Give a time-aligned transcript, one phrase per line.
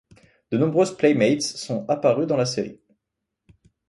[0.49, 2.79] De nombreuses playmates sont apparues dans la série.